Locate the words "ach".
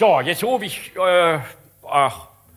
1.86-2.28